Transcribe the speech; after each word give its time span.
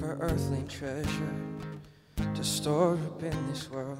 for 0.00 0.16
earthly 0.22 0.64
treasure 0.66 1.36
to 2.16 2.42
store 2.42 2.94
up 2.94 3.22
in 3.22 3.46
this 3.48 3.70
world. 3.70 3.98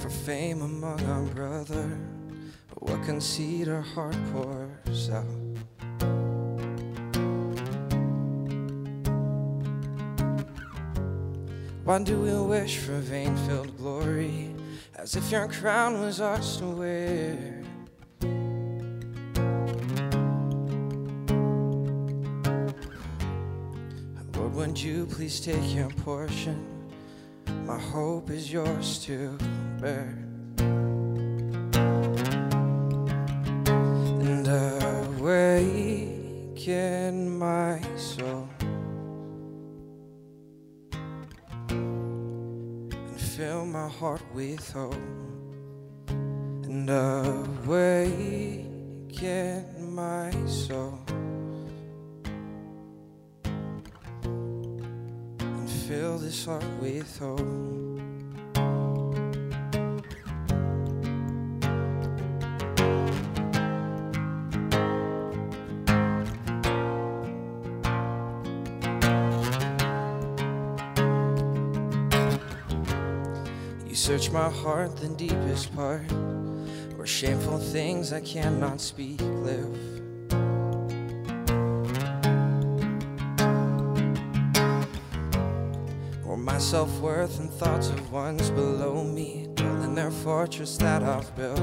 For 0.00 0.10
fame 0.10 0.62
among 0.62 1.00
our 1.06 1.22
brother, 1.36 2.00
what 2.74 3.00
conceit 3.04 3.68
our 3.68 3.80
heart 3.80 4.16
pours 4.32 5.10
out. 5.10 5.24
Why 11.84 12.02
do 12.02 12.18
we 12.20 12.34
wish 12.34 12.78
for 12.78 12.98
vain 12.98 13.36
filled 13.46 13.78
glory 13.78 14.52
as 14.96 15.14
if 15.14 15.30
your 15.30 15.46
crown 15.46 16.00
was 16.00 16.20
ours 16.20 16.56
to 16.56 16.64
wear? 16.64 17.67
Lord, 24.58 24.70
would 24.70 24.82
you 24.82 25.06
please 25.06 25.38
take 25.38 25.72
your 25.72 25.88
portion? 26.02 26.66
My 27.64 27.78
hope 27.78 28.28
is 28.28 28.52
yours 28.52 28.98
to 29.04 29.38
bear. 29.80 30.18
And 34.18 34.48
awaken 35.14 35.78
my 37.38 37.80
soul. 37.96 38.48
and 41.70 43.20
fill 43.20 43.64
my 43.64 43.88
heart 43.88 44.22
with 44.34 44.72
hope 44.72 44.94
and 46.64 46.90
awaken 46.90 48.24
my 49.94 50.32
soul 50.46 51.07
fill 55.88 56.18
this 56.18 56.44
heart 56.44 56.62
with 56.82 57.18
hope. 57.18 57.40
You 73.88 73.94
search 73.94 74.30
my 74.30 74.50
heart, 74.50 74.94
the 74.98 75.08
deepest 75.16 75.74
part, 75.74 76.02
where 76.96 77.06
shameful 77.06 77.56
things 77.56 78.12
I 78.12 78.20
cannot 78.20 78.82
speak 78.82 79.22
live. 79.22 79.97
My 86.58 86.64
self 86.64 86.98
worth 86.98 87.38
and 87.38 87.52
thoughts 87.52 87.88
of 87.88 88.10
ones 88.10 88.50
below 88.50 89.04
me, 89.04 89.46
Building 89.54 89.94
their 89.94 90.10
fortress 90.10 90.76
that 90.78 91.04
I've 91.04 91.32
built. 91.36 91.60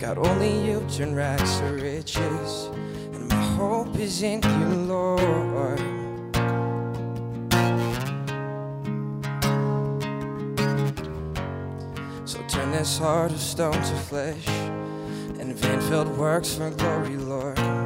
God, 0.00 0.18
only 0.18 0.66
you 0.66 0.84
turn 0.90 1.14
rags 1.14 1.60
to 1.60 1.66
riches, 1.66 2.70
and 3.12 3.28
my 3.28 3.36
hope 3.54 3.96
is 3.96 4.20
in 4.20 4.42
you, 4.42 4.66
Lord. 4.92 5.78
So 12.24 12.42
turn 12.48 12.72
this 12.72 12.98
heart 12.98 13.30
of 13.30 13.38
stone 13.38 13.74
to 13.74 13.96
flesh, 14.10 14.48
and 15.38 15.54
vain 15.54 15.80
filled 15.82 16.08
works 16.18 16.56
for 16.56 16.68
glory, 16.70 17.16
Lord. 17.16 17.81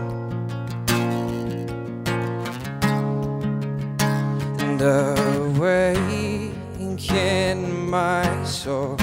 And 4.79 4.85
awaken 5.57 5.89
my 7.89 8.45
soul. 8.45 8.99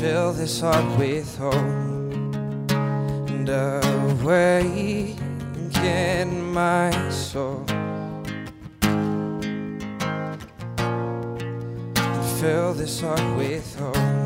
fill 0.00 0.32
this 0.32 0.60
heart 0.60 0.98
with 0.98 1.38
hope 1.38 1.54
and 3.30 3.48
awaken 3.48 4.72
my 6.52 6.90
soul. 7.10 7.64
Fill 12.40 12.74
this 12.74 13.00
heart 13.00 13.36
with 13.36 13.78
hope. 13.78 14.17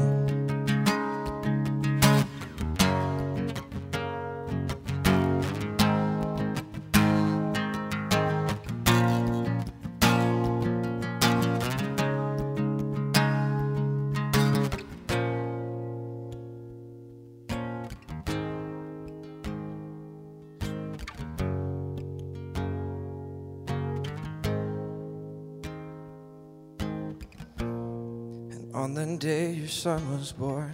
On 28.75 28.95
the 28.95 29.05
day 29.19 29.53
your 29.53 29.69
son 29.69 30.01
was 30.19 30.33
born, 30.33 30.73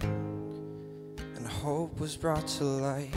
and 1.35 1.45
hope 1.45 1.99
was 1.99 2.15
brought 2.15 2.47
to 2.47 2.63
life. 2.63 3.13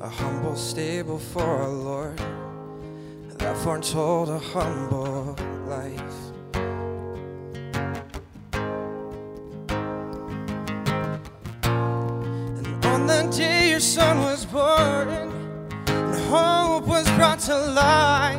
A 0.00 0.08
humble 0.08 0.54
stable 0.54 1.18
for 1.18 1.42
our 1.42 1.68
Lord 1.68 2.18
that 3.38 3.56
foretold 3.58 4.28
a 4.28 4.38
humble 4.38 5.36
life. 5.66 6.00
And 12.56 12.84
on 12.86 13.06
the 13.08 13.28
day 13.36 13.70
your 13.70 13.80
son 13.80 14.18
was 14.20 14.46
born, 14.46 15.39
to 17.40 17.56
life. 17.56 18.36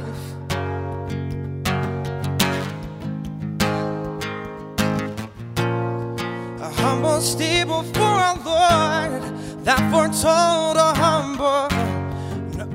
A 6.60 6.70
humble 6.70 7.20
stable 7.20 7.82
for 7.82 8.02
our 8.02 8.36
Lord 8.36 9.24
that 9.64 9.80
foretold 9.92 10.78
a 10.78 10.94
humble, 10.94 11.68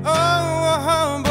oh, 0.05 0.73
a 0.75 0.79
humble 0.83 1.26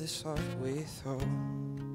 this 0.00 0.24
with 0.62 1.02
hope. 1.04 1.89